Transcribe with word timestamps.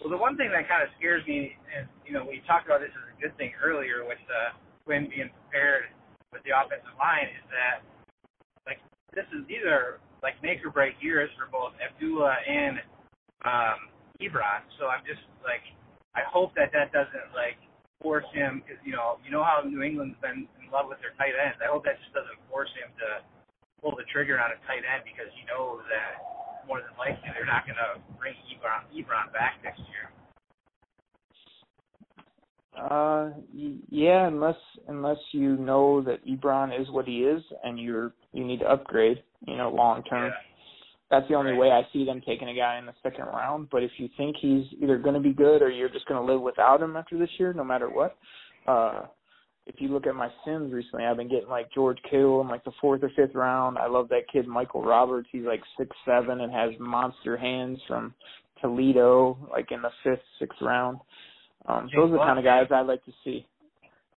Well, 0.00 0.08
the 0.08 0.16
one 0.16 0.40
thing 0.40 0.48
that 0.56 0.64
kind 0.64 0.80
of 0.80 0.88
scares 0.96 1.20
me, 1.28 1.52
and 1.76 1.84
you 2.08 2.16
know, 2.16 2.24
we 2.24 2.40
talked 2.48 2.64
about 2.64 2.80
this 2.80 2.92
as 2.96 3.04
a 3.12 3.16
good 3.20 3.36
thing 3.36 3.52
earlier 3.60 4.08
with 4.08 4.20
uh, 4.32 4.56
Quinn 4.88 5.12
being 5.12 5.28
prepared 5.44 5.92
with 6.32 6.40
the 6.48 6.56
offensive 6.56 6.96
line, 6.96 7.28
is 7.28 7.44
that 7.52 7.84
like 8.64 8.80
this 9.12 9.28
is 9.36 9.44
these 9.44 9.60
are 9.68 10.00
like 10.24 10.40
make 10.40 10.64
or 10.64 10.72
break 10.72 10.96
years 11.04 11.28
for 11.36 11.52
both 11.52 11.76
Abdullah 11.84 12.32
and 12.48 12.80
um, 13.44 13.78
Ebron. 14.24 14.64
So 14.80 14.88
I'm 14.88 15.04
just 15.04 15.20
like, 15.44 15.64
I 16.16 16.24
hope 16.24 16.56
that 16.56 16.72
that 16.72 16.96
doesn't 16.96 17.36
like 17.36 17.60
force 18.00 18.28
him 18.32 18.64
because 18.64 18.80
you 18.80 18.96
know 18.96 19.20
you 19.20 19.28
know 19.28 19.44
how 19.44 19.60
New 19.60 19.84
England's 19.84 20.16
been 20.24 20.48
in 20.48 20.66
love 20.72 20.88
with 20.88 20.96
their 21.04 21.12
tight 21.20 21.36
ends. 21.36 21.60
I 21.60 21.68
hope 21.68 21.84
that 21.84 22.00
just 22.00 22.16
doesn't 22.16 22.40
force 22.48 22.72
him 22.72 22.88
to 23.04 23.20
pull 23.84 23.92
the 24.00 24.08
trigger 24.08 24.40
on 24.40 24.48
a 24.48 24.58
tight 24.64 24.80
end 24.80 25.04
because 25.04 25.28
he 25.36 25.44
knows 25.44 25.84
that 25.92 26.39
more 26.70 26.80
than 26.80 26.94
likely 26.96 27.28
they're 27.34 27.44
not 27.44 27.66
going 27.66 27.74
to 27.74 27.98
bring 28.16 28.34
Ebron, 28.46 28.86
Ebron 28.94 29.32
back 29.32 29.58
next 29.64 29.80
year. 29.90 30.06
Uh, 32.78 33.30
yeah, 33.90 34.28
unless 34.28 34.54
unless 34.86 35.18
you 35.32 35.56
know 35.56 36.00
that 36.02 36.24
Ebron 36.24 36.80
is 36.80 36.88
what 36.90 37.04
he 37.06 37.24
is, 37.24 37.42
and 37.64 37.78
you're 37.80 38.12
you 38.32 38.44
need 38.44 38.60
to 38.60 38.66
upgrade, 38.66 39.20
you 39.46 39.56
know, 39.56 39.70
long 39.70 40.04
term. 40.04 40.26
Yeah. 40.30 40.38
That's 41.10 41.28
the 41.28 41.34
only 41.34 41.50
Right. 41.50 41.58
way 41.58 41.72
I 41.72 41.82
see 41.92 42.04
them 42.04 42.20
taking 42.24 42.48
a 42.48 42.54
guy 42.54 42.78
in 42.78 42.86
the 42.86 42.94
second 43.02 43.24
round. 43.24 43.68
But 43.70 43.82
if 43.82 43.90
you 43.98 44.08
think 44.16 44.36
he's 44.36 44.64
either 44.80 44.96
going 44.96 45.16
to 45.16 45.20
be 45.20 45.32
good 45.32 45.60
or 45.60 45.68
you're 45.68 45.88
just 45.88 46.06
going 46.06 46.24
to 46.24 46.32
live 46.32 46.40
without 46.40 46.80
him 46.80 46.96
after 46.96 47.18
this 47.18 47.30
year, 47.40 47.52
no 47.52 47.64
matter 47.64 47.90
what, 47.90 48.16
uh, 48.68 49.06
if 49.66 49.76
you 49.78 49.88
look 49.88 50.06
at 50.06 50.14
my 50.14 50.28
Sims 50.44 50.72
recently, 50.72 51.04
I've 51.04 51.16
been 51.16 51.28
getting 51.28 51.48
like 51.48 51.72
George 51.72 51.98
Kittle 52.10 52.40
in 52.40 52.48
like 52.48 52.64
the 52.64 52.72
fourth 52.80 53.02
or 53.02 53.10
fifth 53.14 53.34
round. 53.34 53.78
I 53.78 53.86
love 53.86 54.08
that 54.08 54.28
kid 54.32 54.46
Michael 54.46 54.82
Roberts. 54.82 55.28
He's 55.30 55.44
like 55.44 55.60
six 55.78 55.94
seven 56.04 56.40
and 56.40 56.52
has 56.52 56.70
monster 56.78 57.36
hands 57.36 57.78
from 57.86 58.14
Toledo, 58.60 59.38
like 59.50 59.70
in 59.70 59.82
the 59.82 59.90
fifth, 60.02 60.22
sixth 60.38 60.60
round. 60.60 60.98
Um, 61.66 61.88
Jake 61.90 61.96
those 61.96 62.10
are 62.10 62.12
the 62.12 62.18
kind 62.18 62.38
of 62.38 62.44
guys 62.44 62.66
I'd 62.70 62.86
like 62.86 63.04
to 63.04 63.12
see. 63.22 63.46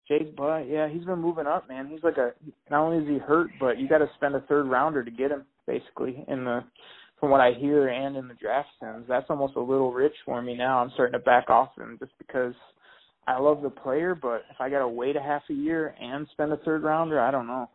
Jake 0.09 0.37
Butt, 0.37 0.69
yeah, 0.69 0.89
he's 0.89 1.05
been 1.05 1.21
moving 1.21 1.47
up, 1.47 1.69
man. 1.69 1.89
He's 1.89 2.03
like 2.03 2.17
a 2.17 2.33
not 2.71 2.84
only 2.84 3.05
is 3.05 3.09
he 3.09 3.19
hurt, 3.19 3.51
but 3.61 3.79
you 3.79 3.89
got 3.89 3.99
to 3.99 4.11
spend 4.17 4.34
a 4.34 4.41
third 4.43 4.69
rounder 4.69 5.05
to 5.05 5.11
get 5.11 5.31
him, 5.31 5.45
basically. 5.67 6.25
In 6.29 6.45
the 6.45 6.65
from 7.21 7.31
what 7.31 7.41
I 7.41 7.53
hear 7.53 7.89
and 7.89 8.17
in 8.17 8.27
the 8.27 8.34
draft 8.34 8.69
sims, 8.81 9.05
that's 9.09 9.27
almost 9.31 9.55
a 9.55 9.61
little 9.61 9.93
rich 9.93 10.15
for 10.25 10.43
me 10.43 10.56
now. 10.56 10.81
I'm 10.81 10.91
starting 10.95 11.12
to 11.12 11.25
back 11.25 11.51
off 11.51 11.71
him 11.79 11.97
just 12.01 12.12
because 12.19 12.55
I 13.27 13.39
love 13.39 13.62
the 13.62 13.70
player, 13.70 14.15
but 14.15 14.45
if 14.51 14.61
I 14.61 14.69
got 14.69 14.81
to 14.81 14.89
wait 14.89 15.15
a 15.17 15.23
half 15.23 15.42
a 15.48 15.55
year 15.55 15.95
and 16.01 16.27
spend 16.33 16.53
a 16.53 16.56
third 16.59 16.83
rounder, 16.83 17.20
I 17.20 17.31
don't 17.31 17.47
know. 17.47 17.70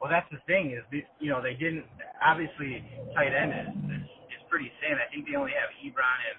Well, 0.00 0.10
that's 0.10 0.26
the 0.32 0.40
thing 0.46 0.72
is, 0.72 0.82
the- 0.90 1.06
you 1.20 1.30
know, 1.30 1.42
they 1.42 1.54
didn't 1.54 1.84
obviously 2.24 2.82
tight 3.14 3.32
end 3.32 3.52
is 3.52 4.02
is, 4.02 4.42
pretty 4.48 4.72
thin. 4.80 4.98
I 4.98 5.06
think 5.14 5.28
they 5.30 5.36
only 5.36 5.52
have 5.52 5.70
Ebron 5.78 6.18
and 6.26 6.38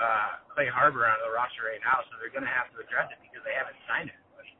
uh, 0.00 0.30
Clay 0.54 0.64
Harbor 0.72 1.04
on 1.04 1.18
the 1.20 1.28
roster 1.28 1.68
right 1.68 1.80
now, 1.84 2.00
so 2.08 2.16
they're 2.16 2.32
going 2.32 2.48
to 2.48 2.48
have 2.48 2.72
to 2.72 2.80
address 2.80 3.12
it 3.12 3.20
because 3.20 3.44
they 3.44 3.52
haven't 3.52 3.76
signed 3.84 4.08
anybody. 4.08 4.52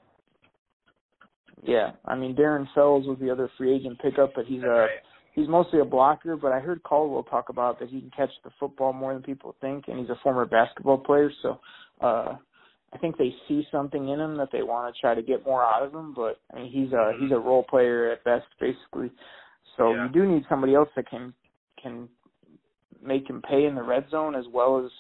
Yeah, 1.64 1.92
I 2.04 2.14
mean 2.16 2.36
Darren 2.36 2.68
Fells 2.74 3.06
was 3.06 3.16
the 3.20 3.30
other 3.30 3.48
free 3.56 3.72
agent 3.74 3.98
pickup, 4.00 4.32
but 4.34 4.44
he's 4.44 4.60
That's 4.60 4.68
a 4.68 4.92
right. 4.92 5.00
he's 5.32 5.48
mostly 5.48 5.80
a 5.80 5.84
blocker. 5.84 6.36
But 6.36 6.52
I 6.52 6.60
heard 6.60 6.82
Caldwell 6.82 7.22
talk 7.24 7.48
about 7.48 7.78
that 7.80 7.88
he 7.88 8.00
can 8.00 8.10
catch 8.10 8.30
the 8.44 8.50
football 8.60 8.92
more 8.92 9.14
than 9.14 9.22
people 9.22 9.56
think, 9.62 9.88
and 9.88 9.98
he's 9.98 10.10
a 10.10 10.20
former 10.22 10.44
basketball 10.44 10.98
player, 10.98 11.30
so 11.40 11.58
uh 12.02 12.36
I 12.92 12.98
think 12.98 13.16
they 13.16 13.34
see 13.46 13.66
something 13.70 14.08
in 14.08 14.18
him 14.18 14.36
that 14.38 14.48
they 14.52 14.62
want 14.62 14.92
to 14.92 15.00
try 15.00 15.14
to 15.14 15.22
get 15.22 15.44
more 15.44 15.62
out 15.62 15.82
of 15.82 15.94
him. 15.94 16.12
But 16.14 16.40
I 16.52 16.56
mean, 16.56 16.72
he's 16.72 16.92
a 16.92 17.12
he's 17.20 17.32
a 17.32 17.38
role 17.38 17.62
player 17.62 18.10
at 18.10 18.24
best, 18.24 18.46
basically. 18.58 19.10
So 19.76 19.92
Yeah. 19.94 20.04
you 20.04 20.12
do 20.12 20.26
need 20.26 20.44
somebody 20.48 20.74
else 20.74 20.88
that 20.96 21.08
can 21.08 21.32
can 21.80 22.08
make 23.02 23.28
him 23.28 23.42
pay 23.42 23.64
in 23.64 23.74
the 23.74 23.82
red 23.82 24.08
zone 24.10 24.34
as 24.34 24.46
well 24.48 24.84
as 24.84 24.90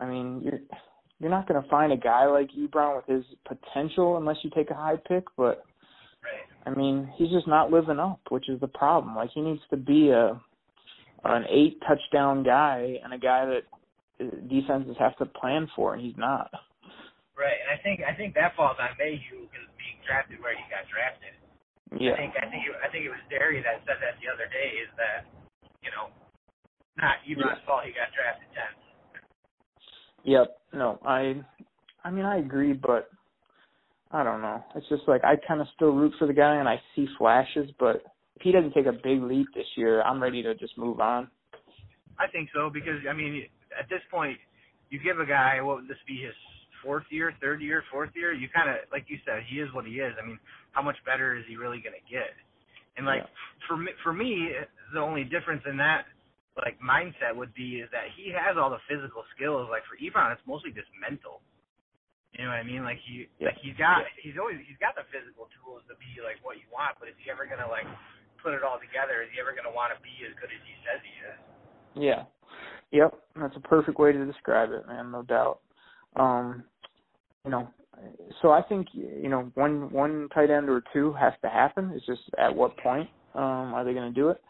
I 0.00 0.06
mean 0.06 0.40
you're 0.42 0.60
you're 1.20 1.30
not 1.30 1.48
going 1.48 1.62
to 1.62 1.68
find 1.68 1.92
a 1.92 1.96
guy 1.96 2.26
like 2.26 2.50
Ebron 2.52 2.96
with 2.96 3.06
his 3.06 3.24
potential 3.46 4.16
unless 4.18 4.36
you 4.42 4.50
take 4.50 4.70
a 4.70 4.74
high 4.74 4.96
pick, 5.08 5.24
but 5.36 5.64
I 6.66 6.70
mean, 6.70 7.10
he's 7.16 7.30
just 7.30 7.46
not 7.46 7.70
living 7.70 7.98
up, 7.98 8.20
which 8.28 8.48
is 8.48 8.60
the 8.60 8.68
problem. 8.68 9.14
Like 9.14 9.30
he 9.32 9.40
needs 9.40 9.62
to 9.70 9.76
be 9.76 10.10
a 10.10 10.40
an 11.24 11.44
eight 11.50 11.80
touchdown 11.86 12.42
guy 12.42 12.98
and 13.02 13.12
a 13.12 13.18
guy 13.18 13.46
that 13.46 13.62
uh, 14.20 14.30
defenses 14.48 14.96
have 14.98 15.16
to 15.16 15.26
plan 15.26 15.68
for, 15.74 15.94
and 15.94 16.04
he's 16.04 16.16
not. 16.16 16.50
Right, 17.36 17.60
and 17.60 17.68
I 17.68 17.76
think 17.84 18.00
I 18.00 18.16
think 18.16 18.32
that 18.34 18.56
falls 18.56 18.80
on 18.80 18.96
Mayhew 18.96 19.44
because 19.44 19.68
being 19.76 20.00
drafted 20.08 20.40
where 20.40 20.56
he 20.56 20.64
got 20.72 20.88
drafted. 20.88 21.36
Yeah. 21.92 22.16
I 22.16 22.16
think 22.16 22.32
I 22.40 22.48
think 22.48 22.64
it, 22.64 22.72
I 22.80 22.88
think 22.88 23.04
it 23.04 23.12
was 23.12 23.20
Derry 23.28 23.60
that 23.60 23.84
said 23.84 24.00
that 24.00 24.16
the 24.24 24.32
other 24.32 24.48
day 24.48 24.80
is 24.80 24.88
that 24.96 25.28
you 25.84 25.92
know 25.92 26.08
not 26.96 27.20
Ebron's 27.28 27.60
fault 27.68 27.84
he 27.84 27.92
got 27.92 28.08
drafted 28.16 28.48
tenth. 28.56 28.80
yep. 30.24 30.56
No, 30.72 30.98
I, 31.04 31.36
I 32.04 32.10
mean, 32.10 32.24
I 32.24 32.38
agree, 32.38 32.72
but 32.72 33.08
I 34.10 34.24
don't 34.24 34.42
know. 34.42 34.64
It's 34.74 34.88
just 34.88 35.04
like 35.06 35.24
I 35.24 35.36
kind 35.46 35.60
of 35.60 35.68
still 35.76 35.92
root 35.92 36.14
for 36.18 36.26
the 36.26 36.32
guy, 36.32 36.56
and 36.56 36.68
I 36.68 36.80
see 36.94 37.06
flashes, 37.18 37.70
but 37.78 38.02
if 38.36 38.42
he 38.42 38.52
doesn't 38.52 38.72
take 38.72 38.86
a 38.86 38.92
big 38.92 39.22
leap 39.22 39.46
this 39.54 39.68
year, 39.76 40.02
I'm 40.02 40.22
ready 40.22 40.42
to 40.42 40.54
just 40.54 40.76
move 40.78 41.00
on. 41.00 41.28
I 42.18 42.28
think 42.28 42.48
so 42.54 42.70
because 42.72 43.00
I 43.08 43.12
mean 43.12 43.44
at 43.78 43.88
this 43.88 44.00
point 44.10 44.38
you 44.88 44.98
give 44.98 45.20
a 45.20 45.26
guy 45.26 45.60
what 45.60 45.76
would 45.76 45.88
this 45.88 46.00
be 46.06 46.22
his 46.22 46.32
fourth 46.82 47.04
year, 47.10 47.32
third 47.40 47.60
year, 47.60 47.82
fourth 47.90 48.10
year? 48.14 48.32
You 48.32 48.48
kind 48.48 48.70
of 48.70 48.76
like 48.92 49.04
you 49.08 49.18
said 49.24 49.42
he 49.48 49.60
is 49.60 49.72
what 49.72 49.86
he 49.86 50.00
is. 50.00 50.12
I 50.20 50.26
mean 50.26 50.38
how 50.72 50.82
much 50.82 50.96
better 51.04 51.36
is 51.36 51.44
he 51.48 51.56
really 51.56 51.80
going 51.80 51.96
to 51.96 52.06
get? 52.12 52.36
And 52.96 53.06
like 53.06 53.24
Yeah. 53.24 53.66
for 53.66 53.76
me, 53.76 53.90
for 54.02 54.12
me 54.12 54.52
the 54.92 55.00
only 55.00 55.24
difference 55.24 55.62
in 55.66 55.76
that 55.78 56.06
like 56.56 56.80
mindset 56.80 57.36
would 57.36 57.52
be 57.52 57.80
is 57.84 57.88
that 57.92 58.08
he 58.16 58.32
has 58.32 58.56
all 58.56 58.70
the 58.70 58.80
physical 58.88 59.24
skills. 59.36 59.68
Like 59.68 59.84
for 59.84 59.96
Ebron, 60.00 60.32
it's 60.32 60.44
mostly 60.46 60.72
just 60.72 60.88
mental. 61.00 61.40
You 62.32 62.44
know 62.44 62.52
what 62.52 62.60
I 62.60 62.68
mean? 62.68 62.84
Like 62.84 62.98
he 63.04 63.28
Yeah. 63.38 63.48
like 63.52 63.58
he's 63.60 63.76
got 63.76 64.04
he's 64.20 64.36
always 64.40 64.60
he's 64.68 64.76
got 64.80 64.96
the 64.96 65.04
physical 65.12 65.48
tools 65.60 65.82
to 65.88 65.96
be 65.96 66.20
like 66.20 66.40
what 66.44 66.56
you 66.56 66.68
want, 66.72 66.96
but 67.00 67.08
is 67.08 67.16
he 67.20 67.30
ever 67.30 67.44
gonna 67.48 67.68
like 67.68 67.88
put 68.40 68.52
it 68.52 68.62
all 68.62 68.78
together? 68.80 69.24
Is 69.24 69.32
he 69.32 69.40
ever 69.40 69.56
gonna 69.56 69.72
want 69.72 69.92
to 69.96 69.98
be 70.04 70.12
as 70.24 70.32
good 70.40 70.52
as 70.52 70.62
he 70.64 70.74
says 70.84 71.00
he 71.04 71.14
is? 71.24 71.36
Yeah. 71.96 72.24
Yep. 72.92 73.16
That's 73.36 73.56
a 73.56 73.64
perfect 73.64 73.98
way 73.98 74.12
to 74.12 74.24
describe 74.24 74.70
it, 74.72 74.86
man, 74.86 75.10
no 75.10 75.22
doubt. 75.22 75.60
Um, 76.16 76.64
you 77.44 77.50
know, 77.50 77.68
so 78.42 78.50
I 78.50 78.62
think 78.62 78.88
you 78.92 79.28
know 79.28 79.50
one 79.54 79.90
one 79.90 80.28
tight 80.34 80.50
end 80.50 80.68
or 80.68 80.82
two 80.92 81.12
has 81.14 81.32
to 81.42 81.48
happen. 81.48 81.92
It's 81.94 82.06
just 82.06 82.22
at 82.38 82.54
what 82.54 82.76
point 82.78 83.08
um, 83.34 83.74
are 83.74 83.84
they 83.84 83.94
going 83.94 84.12
to 84.12 84.20
do 84.20 84.28
it? 84.30 84.40